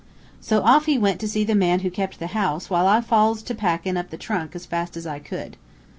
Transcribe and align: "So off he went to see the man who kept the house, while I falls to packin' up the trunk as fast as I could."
"So 0.39 0.61
off 0.63 0.87
he 0.87 0.97
went 0.97 1.19
to 1.19 1.27
see 1.27 1.43
the 1.43 1.53
man 1.53 1.81
who 1.81 1.91
kept 1.91 2.17
the 2.17 2.25
house, 2.33 2.71
while 2.71 2.87
I 2.87 3.01
falls 3.01 3.43
to 3.43 3.53
packin' 3.53 3.97
up 3.97 4.09
the 4.09 4.17
trunk 4.17 4.55
as 4.55 4.65
fast 4.65 4.97
as 4.97 5.05
I 5.05 5.19
could." 5.19 5.57